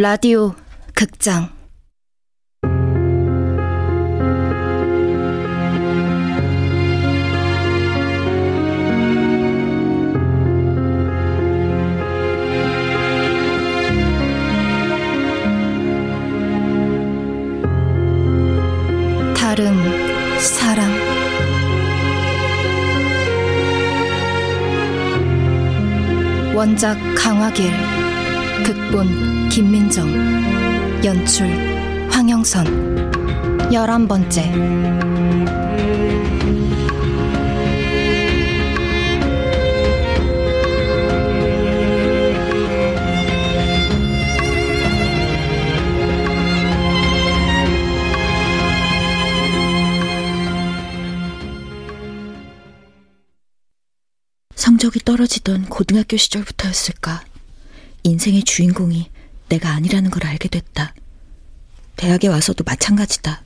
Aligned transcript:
라디오 0.00 0.54
극장. 0.94 1.50
다름 19.34 19.74
사랑 20.38 20.92
원작 26.54 26.96
강화길 27.16 28.07
극본 28.68 29.48
김민정 29.48 30.06
연출 31.02 31.46
황영선 32.10 33.72
열한 33.72 34.06
번째 34.06 34.52
성적이 54.54 55.00
떨어지던 55.06 55.70
고등학교 55.70 56.18
시절부터였을까. 56.18 57.27
인생의 58.02 58.42
주인공이 58.44 59.10
내가 59.48 59.70
아니라는 59.70 60.10
걸 60.10 60.26
알게 60.26 60.48
됐다. 60.48 60.94
대학에 61.96 62.28
와서도 62.28 62.64
마찬가지다. 62.64 63.42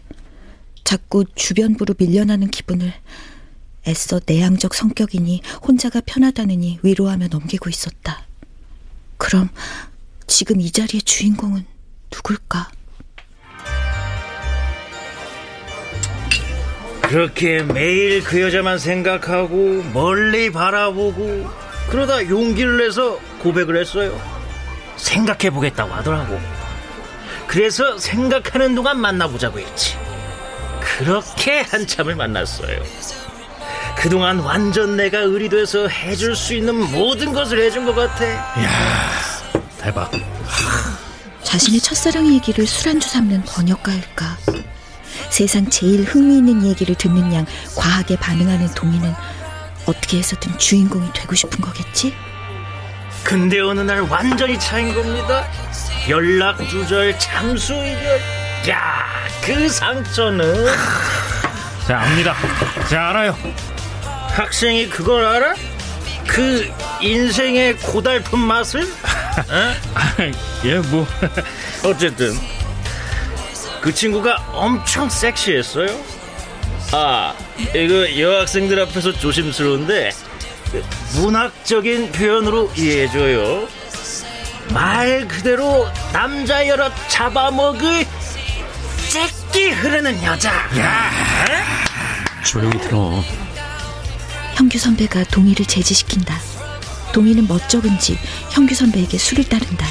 자꾸 0.84 1.25
주변부로 1.34 1.94
밀려나는 1.98 2.50
기분을 2.50 2.92
애써 3.86 4.20
내향적 4.25 4.75
성격이니 4.75 5.42
혼자가 5.67 6.00
편하다느니 6.05 6.81
위로하며 6.83 7.28
넘기고 7.28 7.70
있었다. 7.70 8.27
그럼 9.17 9.48
지금 10.27 10.61
이 10.61 10.70
자리의 10.70 11.03
주인공은 11.03 11.64
누굴까? 12.12 12.70
그렇게 17.03 17.62
매일 17.62 18.22
그 18.22 18.41
여자만 18.41 18.78
생각하고 18.78 19.83
멀리 19.92 20.50
바라보고 20.50 21.47
그러다 21.91 22.27
용기를 22.28 22.78
내서 22.78 23.19
고백을 23.41 23.77
했어요. 23.77 24.41
생각해 25.03 25.50
보겠다고 25.50 25.92
하더라고. 25.95 26.41
그래서 27.47 27.98
생각하는 27.98 28.75
동안 28.75 28.98
만나보자고 29.00 29.59
했지. 29.59 29.97
그렇게 30.81 31.61
한참을 31.61 32.14
만났어요. 32.14 32.83
그동안 33.97 34.39
완전 34.39 34.97
내가 34.97 35.19
의리 35.19 35.48
돼서 35.48 35.86
해줄 35.86 36.34
수 36.34 36.55
있는 36.55 36.91
모든 36.91 37.33
것을 37.33 37.61
해준 37.61 37.84
것 37.84 37.94
같아. 37.94 38.25
이야, 38.25 38.70
대박. 39.78 40.11
자신의 41.42 41.81
첫사랑 41.81 42.33
얘기를 42.33 42.66
술안주 42.66 43.09
삼는 43.09 43.42
번역가일까? 43.44 44.39
세상 45.31 45.69
제일 45.69 46.05
흥미있는 46.05 46.64
얘기를 46.64 46.94
듣는 46.94 47.34
양 47.34 47.47
과하게 47.77 48.16
반응하는 48.16 48.69
동희는 48.75 49.12
어떻게 49.87 50.19
해서든 50.19 50.56
주인공이 50.59 51.12
되고 51.12 51.34
싶은 51.34 51.61
거겠지? 51.61 52.14
근데 53.25 53.60
어느 53.60 53.81
날 53.81 54.00
완전히 54.03 54.59
차인 54.59 54.94
겁니다. 54.94 55.47
연락 56.09 56.59
두절, 56.69 57.19
잠수 57.19 57.72
이별. 57.75 58.21
야, 58.69 59.05
그 59.44 59.69
상처는 59.69 60.66
자, 61.87 62.00
압니다. 62.00 62.34
자, 62.88 63.09
알아요. 63.09 63.37
학생이 64.31 64.88
그걸 64.88 65.25
알아? 65.25 65.55
그 66.27 66.71
인생의 67.00 67.77
고달픈 67.78 68.38
맛을? 68.38 68.82
어? 69.50 69.75
아, 69.94 70.15
예, 70.65 70.78
뭐. 70.78 71.06
어쨌든 71.84 72.34
그 73.81 73.93
친구가 73.93 74.37
엄청 74.53 75.09
섹시했어요. 75.09 75.88
아, 76.93 77.34
이거 77.75 78.19
여학생들 78.19 78.78
앞에서 78.81 79.12
조심스러운데 79.12 80.11
그 80.11 80.31
문학적인 81.16 82.12
표현으로 82.12 82.71
이해해줘요. 82.77 83.69
말 84.72 85.27
그대로 85.28 85.87
남자 86.12 86.66
여러 86.66 86.91
잡아먹을 87.09 88.06
잭기 89.09 89.71
흐르는 89.71 90.22
여자. 90.22 90.50
야, 90.78 91.11
조용히 92.44 92.78
들어. 92.81 93.22
형규 94.55 94.78
선배가 94.78 95.25
동희를 95.25 95.66
제지시킨다. 95.66 96.38
동희는 97.12 97.47
멋쩍은지 97.47 98.19
형규 98.50 98.75
선배에게 98.75 99.19
술을 99.19 99.44
따른다. 99.44 99.87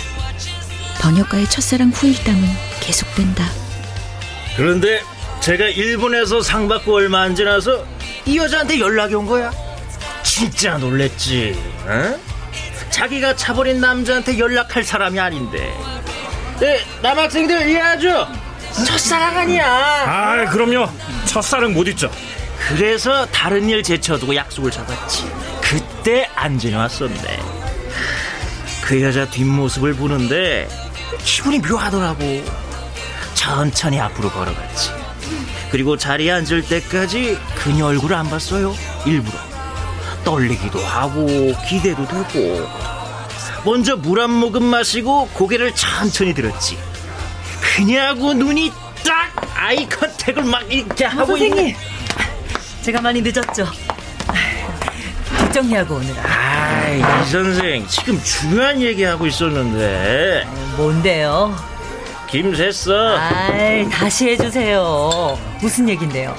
번역가의 1.01 1.49
첫사랑 1.49 1.89
후일담은 1.89 2.41
계속된다. 2.79 3.45
그런데 4.55 5.01
제가 5.41 5.65
일본에서 5.65 6.41
상 6.41 6.67
받고 6.67 6.95
얼마 6.95 7.21
안 7.21 7.35
지나서 7.35 7.85
이 8.25 8.37
여자한테 8.37 8.79
연락이 8.79 9.15
온 9.15 9.25
거야. 9.25 9.51
진짜 10.41 10.75
놀랬지. 10.79 11.55
어? 11.85 12.19
자기가 12.89 13.35
차버린 13.35 13.79
남자한테 13.79 14.39
연락할 14.39 14.83
사람이 14.83 15.19
아닌데. 15.19 15.71
네, 16.59 16.79
남학생들 17.03 17.69
이해하죠? 17.69 18.27
첫사랑 18.87 19.37
아니야. 19.37 19.67
아, 19.67 20.45
그럼요. 20.49 20.89
첫사랑 21.25 21.75
못 21.75 21.87
잊죠. 21.87 22.11
그래서 22.57 23.27
다른 23.27 23.69
일 23.69 23.83
제쳐두고 23.83 24.35
약속을 24.35 24.71
잡았지. 24.71 25.31
그때 25.61 26.27
안진이 26.33 26.73
왔었네. 26.73 27.39
그 28.83 28.99
여자 29.03 29.29
뒷모습을 29.29 29.93
보는데 29.93 30.67
기분이 31.19 31.59
묘하더라고. 31.59 32.43
천천히 33.35 33.99
앞으로 33.99 34.31
걸어갔지. 34.31 34.89
그리고 35.69 35.97
자리에 35.97 36.31
앉을 36.31 36.63
때까지 36.63 37.37
그녀 37.57 37.85
얼굴을 37.85 38.15
안 38.15 38.27
봤어요. 38.27 38.75
일부러. 39.05 39.50
떨리기도 40.23 40.79
하고 40.79 41.25
기대도 41.67 42.07
되고. 42.07 42.67
먼저 43.63 43.95
물 43.95 44.19
한 44.19 44.31
모금 44.31 44.63
마시고 44.63 45.27
고개를 45.33 45.73
천천히 45.75 46.33
들었지. 46.33 46.77
그냐고 47.75 48.33
눈이 48.33 48.71
딱 49.05 49.31
아이 49.55 49.87
컨택을 49.87 50.43
막 50.43 50.63
이렇게 50.71 51.05
하고 51.05 51.27
선생님, 51.27 51.67
있는. 51.67 51.79
제가 52.81 53.01
많이 53.01 53.21
늦었죠. 53.21 53.67
걱정해하고 55.37 55.95
오느라. 55.95 56.23
아이, 56.25 56.99
이 56.99 57.29
선생, 57.29 57.87
지금 57.87 58.21
중요한 58.23 58.81
얘기하고 58.81 59.27
있었는데. 59.27 60.47
뭔데요? 60.77 61.55
김 62.27 62.53
샜어. 62.53 63.17
아이, 63.17 63.87
다시 63.89 64.29
해주세요. 64.29 65.37
무슨 65.61 65.87
얘긴데요? 65.89 66.35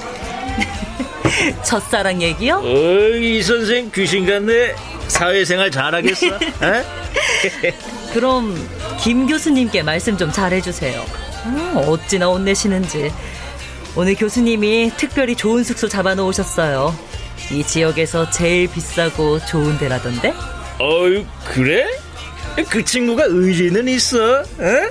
첫사랑 1.63 2.21
얘기요? 2.21 2.61
어이, 2.63 3.37
이 3.37 3.43
선생 3.43 3.91
귀신 3.93 4.25
같네. 4.25 4.75
사회생활 5.07 5.71
잘하겠어? 5.71 6.27
에? 6.63 7.73
그럼 8.13 8.55
김 8.99 9.27
교수님께 9.27 9.83
말씀 9.83 10.17
좀 10.17 10.31
잘해주세요. 10.31 11.03
음, 11.45 11.73
어찌나 11.75 12.27
혼내시는지. 12.27 13.11
오늘 13.95 14.15
교수님이 14.15 14.91
특별히 14.97 15.35
좋은 15.35 15.63
숙소 15.63 15.87
잡아놓으셨어요. 15.87 16.95
이 17.51 17.63
지역에서 17.63 18.29
제일 18.31 18.67
비싸고 18.67 19.39
좋은 19.45 19.77
데라던데? 19.77 20.33
어유 20.79 21.25
그래? 21.45 21.85
그 22.69 22.83
친구가 22.83 23.25
의리는 23.27 23.87
있어. 23.89 24.41
에? 24.41 24.89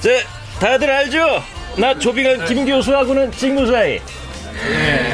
자, 0.00 0.10
다들 0.58 0.90
알죠? 0.90 1.42
나 1.76 1.96
조빙한 1.98 2.44
김 2.46 2.66
교수하고는 2.66 3.30
친구 3.32 3.66
사이. 3.66 4.00
네, 4.68 5.07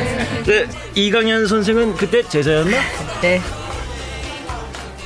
이강현 0.94 1.46
선생은 1.46 1.96
그때 1.96 2.22
제자였나? 2.22 2.76
네. 3.22 3.40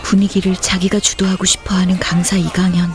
분위기를 0.03 0.57
자기가 0.57 1.01
주도하고 1.01 1.45
싶어하는 1.45 1.99
강사 1.99 2.37
이강현. 2.37 2.91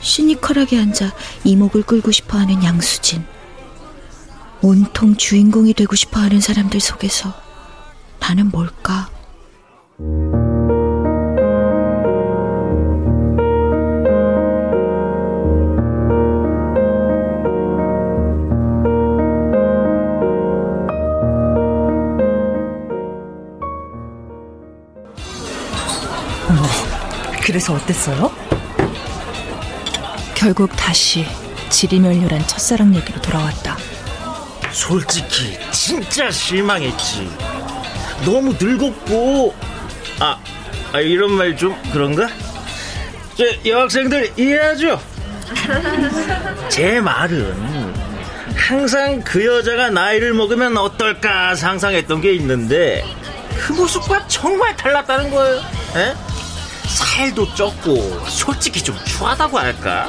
시니컬하게 0.00 0.78
앉아 0.78 1.12
이목을 1.44 1.82
끌고 1.82 2.10
싶어하는 2.10 2.64
양수진. 2.64 3.24
온통 4.62 5.16
주인공이 5.16 5.74
되고 5.74 5.94
싶어하는 5.94 6.40
사람들 6.40 6.80
속에서 6.80 7.32
나는 8.18 8.50
뭘까? 8.50 9.08
그래서 27.48 27.72
어땠어요? 27.72 28.30
결국 30.34 30.70
다시 30.76 31.24
지리멸렬한 31.70 32.46
첫사랑 32.46 32.94
얘기로 32.94 33.22
돌아왔다. 33.22 33.74
솔직히 34.70 35.56
진짜 35.72 36.30
실망했지. 36.30 37.30
너무 38.26 38.54
늙었고 38.60 39.54
아, 40.20 40.38
아 40.92 41.00
이런 41.00 41.32
말 41.32 41.56
좀 41.56 41.74
그런가? 41.90 42.28
저 43.34 43.44
여학생들 43.64 44.34
이해하죠? 44.36 45.00
제 46.68 47.00
말은 47.00 47.94
항상 48.56 49.22
그 49.22 49.46
여자가 49.46 49.88
나이를 49.88 50.34
먹으면 50.34 50.76
어떨까 50.76 51.54
상상했던 51.54 52.20
게 52.20 52.34
있는데 52.34 53.06
그 53.58 53.72
모습과 53.72 54.28
정말 54.28 54.76
달랐다는 54.76 55.30
거예요. 55.30 55.62
에? 55.96 56.27
살도 57.18 57.48
쪘고 57.48 58.24
솔직히 58.28 58.80
좀 58.80 58.96
추하다고 59.04 59.58
할까? 59.58 60.08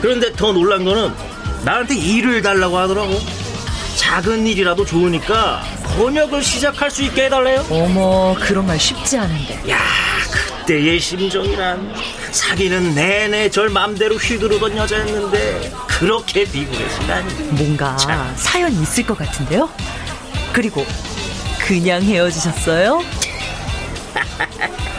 그런데 0.00 0.32
더 0.32 0.50
놀란 0.50 0.82
거는 0.82 1.12
나한테 1.62 1.94
일을 1.94 2.40
달라고 2.40 2.78
하더라고. 2.78 3.20
작은 3.96 4.46
일이라도 4.46 4.86
좋으니까 4.86 5.60
번역을 5.98 6.42
시작할 6.42 6.90
수 6.90 7.02
있게 7.02 7.26
해달래요. 7.26 7.66
어머, 7.68 8.34
그런 8.40 8.66
말 8.66 8.80
쉽지 8.80 9.18
않은데. 9.18 9.60
야, 9.68 9.78
그때의 10.62 10.98
심정이란 10.98 11.92
사귀는 12.30 12.94
내내 12.94 13.50
절 13.50 13.68
맘대로 13.68 14.14
휘두르던 14.16 14.74
여자였는데 14.74 15.70
그렇게 15.86 16.44
비굴해지다니. 16.44 17.34
뭔가 17.50 17.94
참. 17.96 18.32
사연이 18.36 18.80
있을 18.82 19.04
것 19.04 19.18
같은데요? 19.18 19.68
그리고 20.54 20.86
그냥 21.66 22.02
헤어지셨어요? 22.02 23.02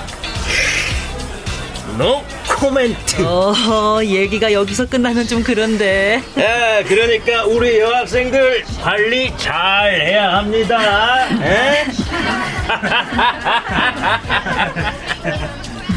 노 1.99 2.23
코멘트. 2.57 3.21
어, 3.25 3.99
얘기가 4.01 4.53
여기서 4.53 4.85
끝나면 4.87 5.27
좀 5.27 5.43
그런데. 5.43 6.23
야, 6.39 6.81
그러니까 6.85 7.43
우리 7.43 7.77
여학생들 7.77 8.63
관리 8.81 9.33
잘 9.37 9.99
해야 10.01 10.37
합니다. 10.37 11.27
에? 11.43 11.85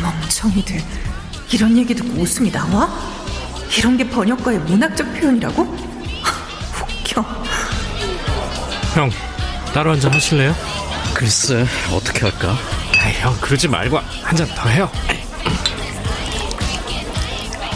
멍청이들. 0.02 0.80
이런 1.52 1.78
얘기 1.78 1.94
듣고 1.94 2.20
웃음이 2.20 2.50
나와? 2.50 2.90
이런 3.78 3.96
게 3.96 4.08
번역가의 4.08 4.58
문학적 4.58 5.06
표현이라고? 5.14 5.62
웃겨. 6.82 7.24
형, 8.94 9.08
따로 9.72 9.92
한 9.92 10.00
잔 10.00 10.12
하실래요? 10.12 10.52
글쎄 11.14 11.64
어떻게 11.94 12.22
할까? 12.26 12.56
아이, 13.00 13.12
형, 13.20 13.36
그러지 13.40 13.68
말고 13.68 13.98
한 14.22 14.34
잔 14.36 14.48
더 14.56 14.68
해요. 14.68 14.90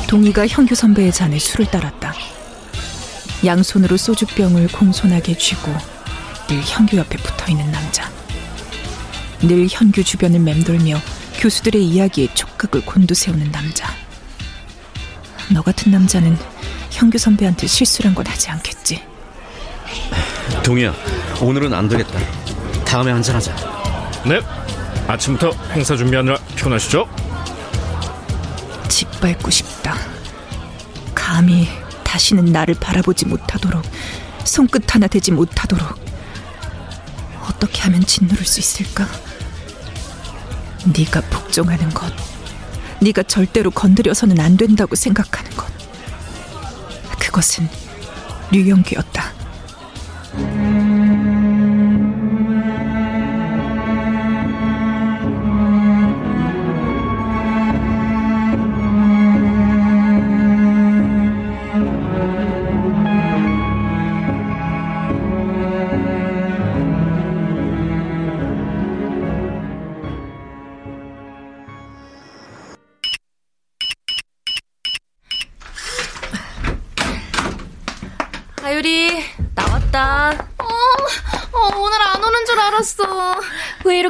동희가 0.06 0.47
형규 0.47 0.75
선배의 0.75 1.12
잔에 1.12 1.38
술을 1.38 1.67
따랐다. 1.67 2.14
양손으로 3.44 3.97
소주병을 3.97 4.69
공손하게 4.69 5.37
쥐고 5.37 5.73
늘 6.49 6.61
현규 6.62 6.97
옆에 6.97 7.17
붙어 7.19 7.50
있는 7.50 7.70
남자. 7.73 8.11
늘 9.41 9.67
현규 9.69 10.05
주변을 10.05 10.41
맴돌며 10.41 11.00
교수들의 11.38 11.85
이야기에 11.85 12.29
촉각을 12.35 12.87
곤두세우는 12.87 13.50
남자. 13.50 13.93
너 15.53 15.61
같은 15.62 15.93
남자는 15.93 16.37
현규 16.91 17.19
선배한테 17.19 17.67
실수란 17.67 18.14
건 18.14 18.26
하지 18.26 18.49
않겠지. 18.50 19.03
동희야 20.64 20.94
오늘은 21.41 21.73
안 21.73 21.88
되겠다 21.88 22.19
다음에 22.85 23.12
한잔하자 23.12 23.55
네. 24.25 24.41
아침부터 25.06 25.53
행사 25.73 25.97
준비하느라 25.97 26.38
피곤하시죠? 26.56 27.25
짓밟고 29.16 29.50
싶다. 29.50 29.96
감히 31.14 31.68
다시는 32.04 32.46
나를 32.46 32.74
바라보지 32.74 33.26
못하도록 33.26 33.82
손끝 34.44 34.94
하나 34.94 35.06
대지 35.06 35.32
못하도록 35.32 35.98
어떻게 37.48 37.82
하면 37.82 38.04
짓누를 38.04 38.44
수 38.44 38.60
있을까? 38.60 39.06
네가 40.96 41.20
복종하는 41.22 41.88
것, 41.90 42.12
네가 43.02 43.24
절대로 43.24 43.70
건드려서는 43.70 44.38
안 44.40 44.56
된다고 44.56 44.94
생각하는 44.94 45.50
것. 45.56 45.66
그것은 47.19 47.69
류영규였다. 48.52 49.45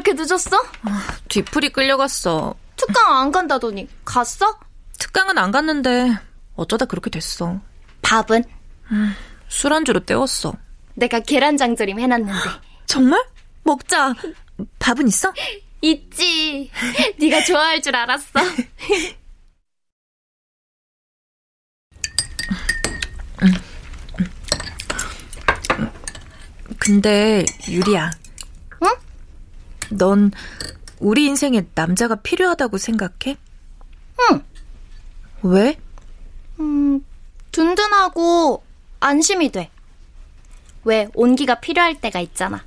이렇게 0.07 0.23
늦었어? 0.23 0.63
뒤풀이 1.29 1.71
끌려갔어. 1.73 2.55
특강 2.77 3.19
안 3.19 3.33
간다더니 3.33 3.89
갔어? 4.05 4.57
특강은 5.01 5.37
안 5.37 5.51
갔는데 5.51 6.17
어쩌다 6.55 6.85
그렇게 6.85 7.11
됐어. 7.11 7.61
밥은? 8.03 8.45
술안주로 9.49 10.01
때웠어. 10.01 10.55
내가 10.95 11.19
계란장조림 11.19 11.99
해놨는데. 11.99 12.39
정말? 12.87 13.21
먹자. 13.65 14.15
밥은 14.79 15.09
있어? 15.09 15.33
있지. 15.83 16.71
네가 17.19 17.43
좋아할 17.43 17.83
줄 17.83 17.97
알았어. 17.97 18.39
근데 26.79 27.45
유리야. 27.69 28.13
응? 29.93 29.97
넌 29.99 30.31
우리 30.99 31.27
인생에 31.27 31.67
남자가 31.75 32.17
필요하다고 32.17 32.79
생각해? 32.79 33.37
응. 34.31 34.43
왜? 35.43 35.79
음, 36.59 37.05
든든하고 37.53 38.65
안심이 39.01 39.51
돼. 39.53 39.71
왜 40.85 41.09
온기가 41.15 41.57
필요할 41.61 42.01
때가 42.01 42.21
있잖아. 42.21 42.65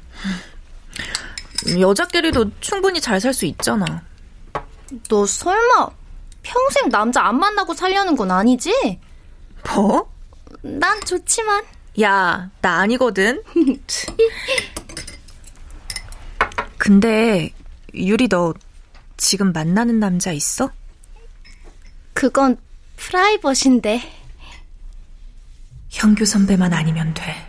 여자끼리도 1.80 2.52
충분히 2.60 3.02
잘 3.02 3.20
살 3.20 3.34
수 3.34 3.46
있잖아. 3.46 4.04
너 5.10 5.26
설마 5.26 5.90
평생 6.42 6.90
남자 6.90 7.24
안 7.26 7.38
만나고 7.40 7.74
살려는 7.74 8.16
건 8.16 8.32
아니지? 8.32 9.00
뭐? 9.76 10.12
난 10.62 11.00
좋지만. 11.06 11.64
야, 12.02 12.50
나 12.62 12.80
아니거든. 12.80 13.44
근데 16.90 17.54
유리 17.94 18.28
너 18.28 18.52
지금 19.16 19.52
만나는 19.54 20.00
남자 20.00 20.32
있어? 20.32 20.72
그건 22.16 22.58
프라이버신데. 22.98 24.02
현규 25.92 26.26
선배만 26.26 26.74
아니면 26.74 27.14
돼. 27.14 27.49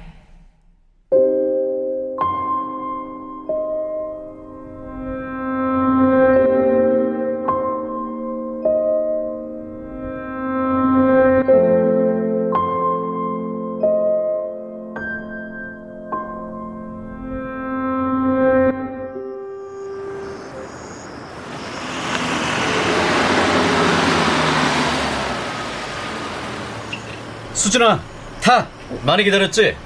수진아 27.71 28.03
타 28.41 28.67
많이 29.05 29.23
기다렸지? 29.23 29.77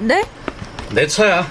네? 0.00 0.24
내 0.90 1.06
차야 1.06 1.46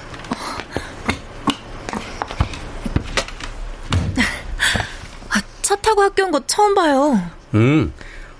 차 5.62 5.75
타고 5.78 6.01
학교 6.01 6.24
온 6.25 6.32
거 6.32 6.42
처음 6.48 6.75
봐요. 6.75 7.20
음 7.54 7.94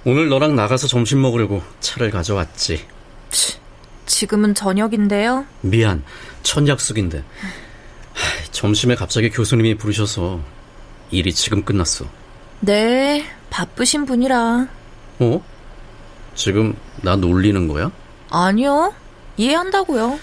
오늘 0.05 0.29
너랑 0.29 0.55
나가서 0.55 0.88
점심 0.88 1.21
먹으려고 1.21 1.61
차를 1.79 2.11
가져왔지 2.11 2.85
지금은 4.05 4.53
저녁인데요. 4.53 5.45
미안 5.61 6.03
첫 6.43 6.67
약속인데 6.67 7.19
하, 7.19 8.51
점심에 8.51 8.95
갑자기 8.95 9.29
교수님이 9.29 9.75
부르셔서 9.75 10.39
일이 11.11 11.33
지금 11.33 11.63
끝났어 11.63 12.05
네, 12.59 13.25
바쁘신 13.50 14.05
분이라. 14.05 14.67
어? 15.19 15.43
지금 16.41 16.75
나 17.03 17.15
놀리는 17.15 17.67
거야? 17.67 17.91
아니요. 18.31 18.95
이해한다고요. 19.38 20.19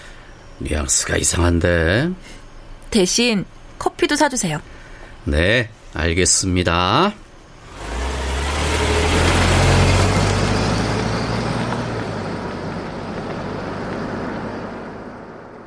뉘앙스가 0.57 1.15
이상한데. 1.15 2.11
대신 2.89 3.45
커피도 3.77 4.17
사주세요. 4.17 4.59
네, 5.23 5.69
알겠습니다. 5.93 7.13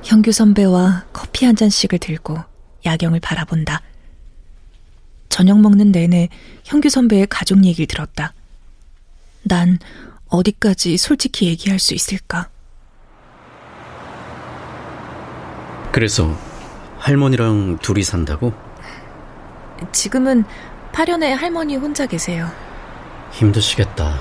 형규 0.03 0.33
선배와 0.33 1.07
커피 1.15 1.47
한 1.47 1.57
잔씩을 1.57 1.99
들고 1.99 2.37
야경을 2.85 3.21
바라본다. 3.21 3.81
저녁 5.31 5.63
먹는 5.63 5.93
내내 5.93 6.29
형규 6.65 6.91
선배의 6.91 7.29
가족 7.31 7.65
얘기를 7.65 7.87
들었다. 7.87 8.35
난 9.45 9.79
어디까지 10.33 10.97
솔직히 10.97 11.47
얘기할 11.47 11.79
수 11.79 11.93
있을까? 11.95 12.49
그래서 15.93 16.35
할머니랑 16.99 17.79
둘이 17.83 18.03
산다고? 18.03 18.53
지금은 19.93 20.45
파련에 20.93 21.33
할머니 21.35 21.77
혼자 21.77 22.07
계세요. 22.07 22.49
힘드시겠다. 23.33 24.19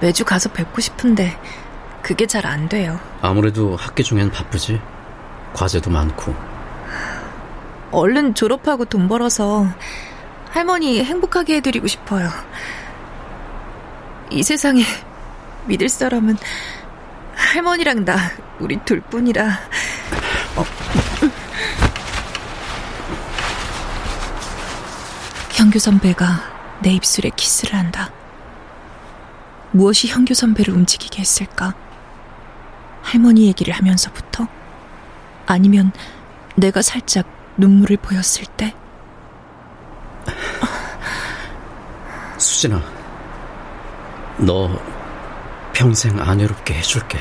매주 0.00 0.24
가서 0.24 0.48
뵙고 0.52 0.80
싶은데 0.80 1.36
그게 2.00 2.26
잘 2.26 2.46
안 2.46 2.68
돼요. 2.68 3.00
아무래도 3.22 3.74
학기 3.74 4.04
중엔 4.04 4.30
바쁘지. 4.30 4.80
과제도 5.52 5.90
많고. 5.90 6.34
얼른 7.90 8.34
졸업하고 8.34 8.84
돈 8.84 9.08
벌어서 9.08 9.66
할머니 10.50 11.02
행복하게 11.02 11.56
해드리고 11.56 11.88
싶어요. 11.88 12.28
이 14.32 14.42
세상에 14.42 14.82
믿을 15.66 15.90
사람은 15.90 16.38
할머니랑 17.34 18.06
나 18.06 18.16
우리 18.58 18.78
둘뿐이라. 18.82 19.46
어. 20.56 20.64
형규 25.52 25.78
선배가 25.78 26.80
내 26.80 26.92
입술에 26.92 27.30
키스를 27.36 27.78
한다. 27.78 28.10
무엇이 29.70 30.08
형규 30.08 30.32
선배를 30.32 30.72
움직이게 30.72 31.20
했을까? 31.20 31.74
할머니 33.02 33.46
얘기를 33.48 33.74
하면서부터? 33.74 34.48
아니면 35.44 35.92
내가 36.54 36.80
살짝 36.80 37.26
눈물을 37.58 37.98
보였을 37.98 38.46
때? 38.56 38.74
수진아, 42.38 42.82
너 44.38 44.68
평생 45.72 46.18
안 46.20 46.38
외롭게 46.38 46.74
해줄게. 46.74 47.18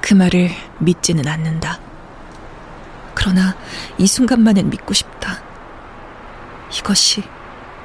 그 0.00 0.14
말을 0.14 0.50
믿지는 0.78 1.26
않는다. 1.26 1.78
그러나 3.14 3.54
이 3.98 4.06
순간만은 4.06 4.70
믿고 4.70 4.94
싶다. 4.94 5.42
이것이 6.76 7.22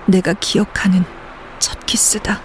내가 0.05 0.33
기억하는 0.33 1.03
첫 1.59 1.85
키스다. 1.85 2.41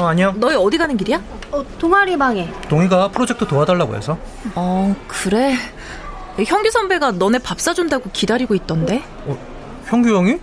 어, 0.00 0.06
안녕. 0.06 0.38
너희 0.40 0.56
어디 0.56 0.78
가는 0.78 0.96
길이야? 0.96 1.20
어, 1.52 1.62
동아리 1.78 2.16
방에. 2.16 2.50
동희가 2.70 3.08
프로젝트 3.10 3.46
도와달라고 3.46 3.94
해서. 3.94 4.16
어, 4.54 4.96
그래. 5.06 5.54
형규 6.42 6.70
선배가 6.70 7.12
너네 7.12 7.38
밥 7.40 7.60
사준다고 7.60 8.08
기다리고 8.10 8.54
있던데. 8.54 9.02
어, 9.26 9.36
형규 9.86 10.08
형이? 10.16 10.38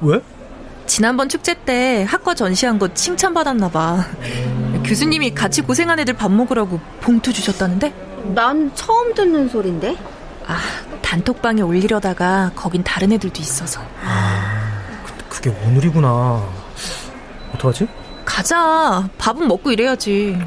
왜? 0.00 0.20
지난번 0.86 1.28
축제 1.28 1.54
때 1.54 2.04
학과 2.08 2.34
전시한 2.34 2.80
거 2.80 2.92
칭찬받았나 2.92 3.68
봐. 3.68 4.04
교수님이 4.84 5.32
같이 5.32 5.62
고생한 5.62 6.00
애들 6.00 6.14
밥 6.14 6.32
먹으라고 6.32 6.80
봉투 7.00 7.32
주셨다는데? 7.32 7.94
난 8.34 8.72
처음 8.74 9.14
듣는 9.14 9.48
소린데. 9.48 9.96
아, 10.48 10.58
단톡방에 11.02 11.62
올리려다가 11.62 12.50
거긴 12.56 12.82
다른 12.82 13.12
애들도 13.12 13.40
있어서. 13.40 13.80
아, 14.04 14.72
그, 15.06 15.36
그게 15.36 15.50
오늘이구나. 15.68 16.42
어떡하지? 17.54 17.86
가자. 18.32 19.10
밥은 19.18 19.46
먹고 19.46 19.72
이래야지. 19.72 20.38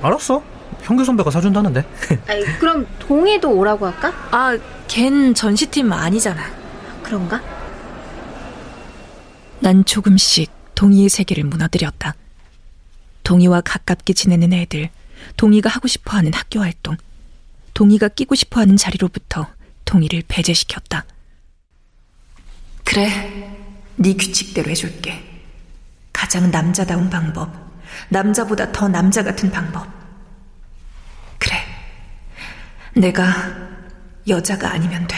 알았어. 0.00 0.40
형규 0.82 1.04
선배가 1.04 1.28
사준다는데. 1.32 1.84
아니, 2.28 2.44
그럼 2.60 2.86
동희도 3.00 3.50
오라고 3.50 3.86
할까? 3.86 4.12
아, 4.30 4.56
걘 4.86 5.34
전시팀 5.34 5.92
아니잖아. 5.92 6.40
그런가? 7.02 7.42
난 9.58 9.84
조금씩 9.84 10.52
동희의 10.76 11.08
세계를 11.08 11.42
무너뜨렸다. 11.44 12.14
동희와 13.24 13.62
가깝게 13.62 14.12
지내는 14.12 14.52
애들, 14.52 14.90
동희가 15.36 15.68
하고 15.68 15.88
싶어 15.88 16.16
하는 16.16 16.32
학교 16.32 16.60
활동, 16.60 16.96
동희가 17.74 18.06
끼고 18.06 18.36
싶어 18.36 18.60
하는 18.60 18.76
자리로부터 18.76 19.48
동희를 19.84 20.22
배제시켰다. 20.28 21.04
그래, 22.84 23.52
네 23.96 24.14
규칙대로 24.14 24.70
해줄게. 24.70 25.35
가장 26.16 26.50
남자다운 26.50 27.10
방법, 27.10 27.50
남자보다 28.08 28.72
더 28.72 28.88
남자 28.88 29.22
같은 29.22 29.50
방법. 29.50 29.86
그래, 31.38 31.62
내가 32.94 33.26
여자가 34.26 34.72
아니면 34.72 35.06
돼. 35.06 35.14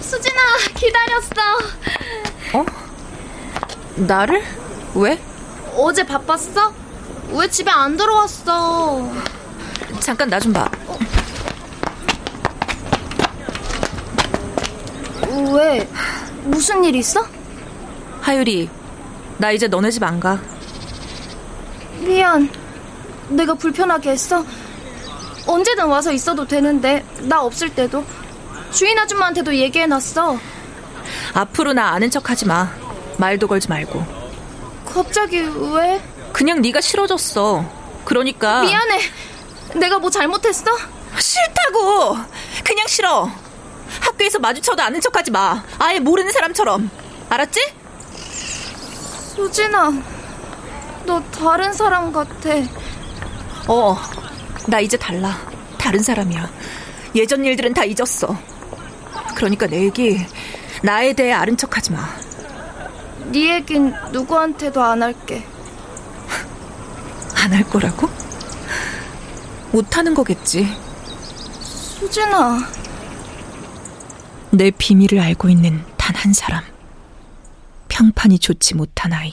수진아, 0.00 0.40
기다렸어. 0.76 1.58
어? 2.54 2.85
나를? 3.96 4.42
왜? 4.94 5.18
어제 5.74 6.04
바빴어? 6.04 6.72
왜 7.32 7.48
집에 7.48 7.70
안 7.70 7.96
들어왔어? 7.96 9.10
잠깐 10.00 10.28
나 10.28 10.38
좀 10.38 10.52
봐. 10.52 10.68
왜? 15.54 15.88
무슨 16.44 16.84
일 16.84 16.94
있어? 16.96 17.26
하율이, 18.20 18.68
나 19.38 19.50
이제 19.50 19.66
너네 19.68 19.90
집 19.90 20.02
안 20.04 20.20
가. 20.20 20.38
미안. 22.00 22.48
내가 23.28 23.54
불편하게 23.54 24.10
했어? 24.10 24.44
언제든 25.46 25.86
와서 25.86 26.12
있어도 26.12 26.46
되는데, 26.46 27.04
나 27.22 27.42
없을 27.42 27.70
때도. 27.74 28.04
주인 28.70 28.98
아줌마한테도 28.98 29.54
얘기해놨어. 29.56 30.38
앞으로 31.34 31.72
나 31.72 31.90
아는 31.90 32.10
척 32.10 32.30
하지 32.30 32.46
마. 32.46 32.68
말도 33.18 33.48
걸지 33.48 33.68
말고. 33.68 34.04
갑자기 34.84 35.40
왜? 35.40 36.00
그냥 36.32 36.60
네가 36.62 36.80
싫어졌어. 36.80 37.64
그러니까 38.04 38.62
미안해. 38.62 39.00
내가 39.76 39.98
뭐 39.98 40.10
잘못했어? 40.10 40.64
싫다고. 41.18 42.16
그냥 42.64 42.86
싫어. 42.86 43.30
학교에서 44.00 44.38
마주쳐도 44.38 44.82
아는 44.82 45.00
척하지 45.00 45.30
마. 45.30 45.62
아예 45.78 45.98
모르는 45.98 46.30
사람처럼. 46.32 46.90
알았지? 47.28 47.60
수진아, 49.34 49.92
너 51.04 51.20
다른 51.24 51.72
사람 51.72 52.12
같아. 52.12 52.50
어, 53.68 53.96
나 54.66 54.80
이제 54.80 54.96
달라. 54.96 55.36
다른 55.78 56.02
사람이야. 56.02 56.48
예전 57.14 57.44
일들은 57.44 57.74
다 57.74 57.84
잊었어. 57.84 58.36
그러니까 59.34 59.66
내 59.66 59.82
얘기 59.84 60.24
나에 60.82 61.12
대해 61.12 61.32
아는 61.32 61.56
척하지 61.56 61.92
마. 61.92 61.98
네 63.32 63.54
얘긴 63.56 63.92
누구한테도 64.12 64.82
안 64.82 65.02
할게. 65.02 65.44
안 67.36 67.52
할 67.52 67.62
거라고? 67.68 68.08
못하는 69.72 70.14
거겠지. 70.14 70.66
수진아. 71.60 72.58
내 74.50 74.70
비밀을 74.70 75.20
알고 75.20 75.48
있는 75.48 75.84
단 75.96 76.14
한 76.16 76.32
사람. 76.32 76.64
평판이 77.88 78.38
좋지 78.38 78.74
못한 78.74 79.12
아이. 79.12 79.32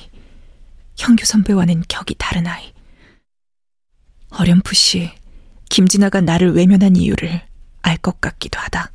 형규 0.98 1.26
선배와는 1.26 1.84
격이 1.88 2.16
다른 2.20 2.46
아이. 2.46 2.72
어렴풋이 4.32 5.12
김진아가 5.70 6.22
나를 6.22 6.54
외면한 6.54 6.96
이유를 6.96 7.42
알 7.84 7.98
것 7.98 8.20
같기도 8.22 8.60
하다. 8.60 8.92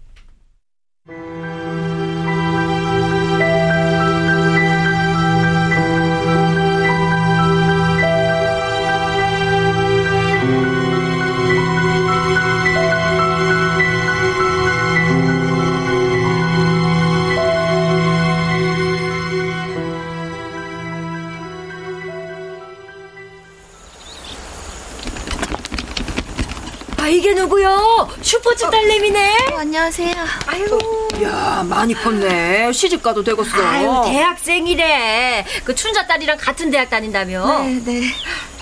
이게 27.09 27.33
누구요? 27.33 28.09
슈퍼집 28.21 28.71
딸내미네? 28.71 29.37
어, 29.53 29.59
안녕하세요. 29.59 30.15
아유. 30.47 30.79
야, 31.23 31.65
많이 31.69 31.95
컸네. 31.95 32.71
시집 32.73 33.03
가도 33.03 33.25
되겠어. 33.25 33.51
아유, 33.63 34.03
대학생이래. 34.05 35.45
그 35.65 35.75
춘자 35.75 36.07
딸이랑 36.07 36.37
같은 36.39 36.71
대학 36.71 36.91
다닌다며? 36.91 37.63
네, 37.63 37.81
네. 37.85 38.03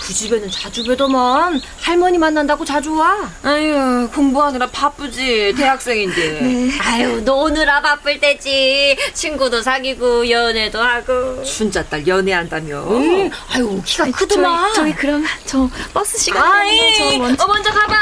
그 0.07 0.15
집에는 0.15 0.49
자주 0.53 0.85
뵈더만 0.85 1.61
할머니 1.81 2.17
만난다고 2.17 2.65
자주 2.65 2.95
와. 2.95 3.29
아유, 3.43 4.09
공부하느라 4.15 4.69
바쁘지. 4.69 5.53
대학생인데. 5.57 6.41
네. 6.43 6.79
아유, 6.79 7.21
노느라 7.25 7.81
바쁠 7.81 8.21
때지. 8.21 8.97
친구도 9.15 9.63
사귀고 9.63 10.31
연애도 10.31 10.81
하고. 10.81 11.43
춘자 11.43 11.83
딸 11.87 12.07
연애한다며. 12.07 12.85
응. 12.89 13.31
아유, 13.51 13.83
키가 13.85 14.13
크더만. 14.13 14.75
저희, 14.75 14.93
저희 14.93 14.95
그럼 14.95 15.25
저 15.45 15.69
버스 15.93 16.17
시간 16.19 16.41
아이, 16.53 16.79
때문에 16.79 16.95
저 17.13 17.19
먼저 17.19 17.45
어, 17.45 17.47
먼저 17.49 17.71
가봐. 17.73 17.95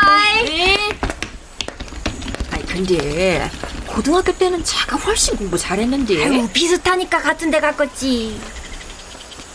아니, 2.52 2.66
근데 2.66 3.50
고등학교 3.86 4.30
때는 4.36 4.62
자가 4.62 4.96
훨씬 4.96 5.36
공부 5.36 5.56
잘했는데. 5.56 6.22
아유, 6.22 6.46
비슷하니까 6.52 7.18
같은 7.22 7.50
데 7.50 7.60
갔겠지. 7.60 8.38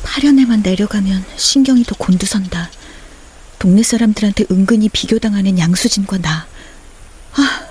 파련에만 0.10 0.64
내려가면 0.64 1.24
신경이 1.38 1.84
더 1.84 1.94
곤두선다. 1.96 2.72
동네 3.60 3.84
사람들한테 3.84 4.46
은근히 4.50 4.90
비교당하는 4.90 5.60
양수진과 5.60 6.18
나. 6.18 6.48
아, 7.34 7.68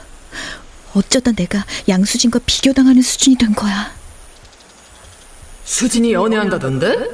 어쩌다 0.95 1.33
내가 1.33 1.67
양수진과 1.89 2.39
비교당하는 2.47 3.03
수준이 3.03 3.37
된 3.37 3.55
거야. 3.55 3.93
수진이 5.65 6.13
연애한다던데? 6.13 7.11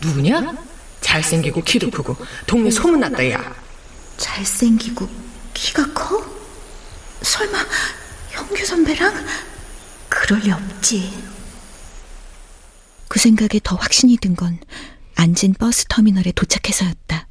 누구냐? 0.00 0.54
잘생기고 1.00 1.62
키도 1.64 1.90
크고 1.90 2.16
동네 2.46 2.70
소문났다 2.70 3.28
야 3.30 3.54
잘생기고 4.18 5.08
키가 5.52 5.92
커? 5.92 6.24
설마 7.22 7.58
형규 8.30 8.64
선배랑? 8.64 9.26
그럴 10.08 10.40
리 10.40 10.52
없지. 10.52 11.29
그 13.10 13.18
생각에 13.18 13.58
더 13.64 13.74
확신이 13.74 14.16
든건 14.18 14.60
앉은 15.16 15.54
버스 15.58 15.84
터미널에 15.88 16.30
도착해서였다. 16.30 17.26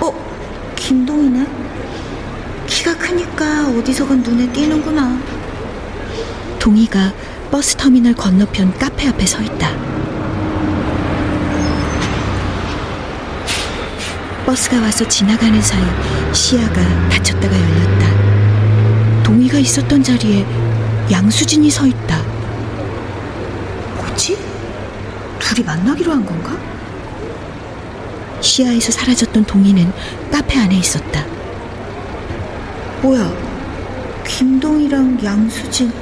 어? 0.00 0.74
김동이네? 0.74 1.46
키가 2.66 2.98
크니까 2.98 3.68
어디서건 3.68 4.24
눈에 4.24 4.52
띄는구나. 4.52 5.16
동이가 6.58 7.14
버스 7.52 7.76
터미널 7.76 8.14
건너편 8.14 8.76
카페 8.76 9.06
앞에 9.06 9.24
서 9.24 9.40
있다. 9.40 9.70
버스가 14.44 14.80
와서 14.80 15.06
지나가는 15.06 15.62
사이 15.62 16.34
시야가 16.34 17.08
닫혔다가 17.10 17.54
열렸다. 17.54 19.22
동이가 19.22 19.58
있었던 19.58 20.02
자리에 20.02 20.44
양수진이 21.10 21.70
서 21.70 21.86
있다. 21.86 22.22
뭐지? 23.96 24.38
둘이 25.38 25.64
만나기로 25.64 26.12
한 26.12 26.24
건가? 26.24 26.56
시야에서 28.40 28.92
사라졌던 28.92 29.44
동이는 29.44 29.92
카페 30.30 30.58
안에 30.58 30.76
있었다. 30.76 31.24
뭐야? 33.02 33.32
김동이랑 34.26 35.18
양수진 35.22 35.92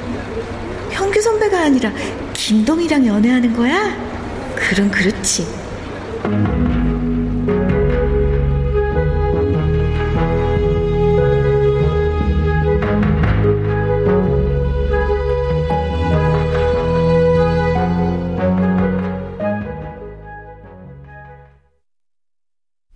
형규 0.91 1.21
선배가 1.21 1.61
아니라 1.63 1.91
김동이랑 2.33 3.05
연애하는 3.05 3.53
거야? 3.55 3.97
그럼 4.55 4.91
그렇지. 4.91 5.47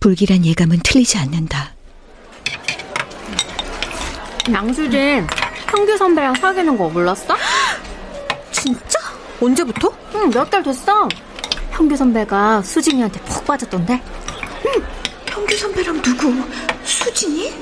불길한 0.08 0.46
예감은 0.46 0.80
틀리지 0.84 1.18
않는다. 1.18 1.72
양수진, 4.52 5.26
형규 5.70 5.96
선배랑 5.98 6.36
사귀는 6.36 6.78
거 6.78 6.90
몰랐어? 6.90 7.34
진짜? 8.52 9.00
언제부터? 9.42 9.94
응, 10.16 10.30
몇 10.30 10.50
달 10.50 10.62
됐어. 10.62 11.08
형규 11.72 11.96
선배가 11.96 12.62
수진이한테 12.64 13.22
푹 13.22 13.46
빠졌던데. 13.46 14.02
형규 15.30 15.56
선배랑 15.56 16.02
누구? 16.02 16.34
수진이? 16.84 17.54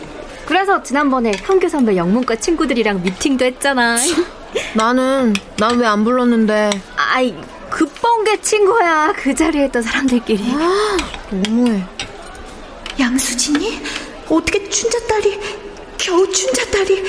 그래서 0.47 0.81
지난번에 0.81 1.33
형규 1.43 1.69
선배 1.69 1.95
영문과 1.95 2.35
친구들이랑 2.37 3.03
미팅도 3.03 3.45
했잖아. 3.45 3.97
나는 4.73 5.33
난 5.59 5.79
왜 5.79 5.85
안 5.85 6.03
불렀는데 6.03 6.71
아이, 6.97 7.35
급번개 7.69 8.41
친구야. 8.41 9.13
그 9.15 9.35
자리에 9.35 9.65
있던 9.67 9.83
사람들끼리. 9.83 10.43
아 10.55 10.97
너무해 11.29 11.83
양수진이? 12.99 13.81
어떻게 14.29 14.69
춘자딸이 14.69 15.39
겨우 15.97 16.29
춘자딸이 16.31 17.03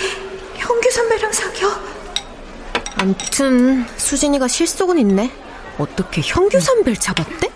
형규 0.56 0.90
선배랑 0.90 1.32
사겨? 1.32 1.80
암튼 2.96 3.84
수진이가 3.96 4.48
실속은 4.48 4.98
있네. 4.98 5.30
어떻게 5.78 6.20
형규 6.22 6.60
선배를 6.60 6.96
잡았대? 6.96 7.50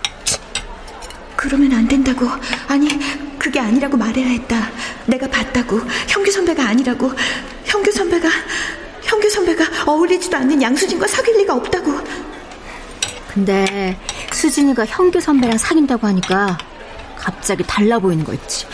그러면 1.36 1.72
안 1.72 1.86
된다고. 1.86 2.26
아니 2.66 2.88
그게 3.38 3.60
아니라고 3.60 3.96
말해야 3.96 4.26
했다. 4.26 4.70
내가 5.06 5.28
봤다고. 5.28 5.80
형규 6.08 6.30
선배가 6.30 6.64
아니라고. 6.64 7.12
형규 7.64 7.92
선배가 7.92 8.28
형규 9.02 9.28
선배가 9.30 9.90
어울리지도 9.90 10.36
않는 10.36 10.60
양수진과 10.60 11.06
사귈 11.06 11.36
리가 11.38 11.54
없다고. 11.54 11.92
근데 13.32 13.98
수진이가 14.32 14.86
형규 14.86 15.20
선배랑 15.20 15.58
사귄다고 15.58 16.06
하니까 16.06 16.56
갑자기 17.26 17.64
달라 17.64 17.98
보이는 17.98 18.24
거 18.24 18.32
있지. 18.34 18.66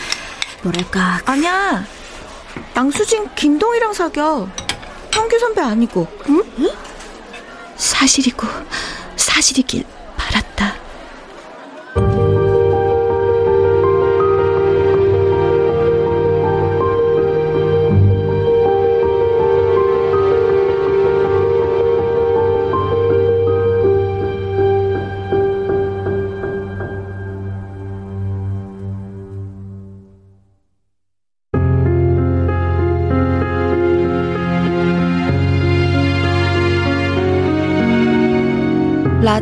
뭐랄까. 0.61 1.19
아니야 1.25 1.83
양수진 2.75 3.33
김동이랑 3.33 3.93
사겨 3.93 4.47
형규 5.11 5.39
선배 5.39 5.61
아니고 5.61 6.07
응? 6.29 6.43
사실이고 7.75 8.47
사실이길 9.15 9.83
바랐다 10.15 10.72